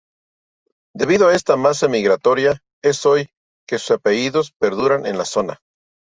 [0.95, 3.29] Debido a esta masa inmigratoria es hoy
[3.67, 5.61] que sus apellidos perduran en la zona.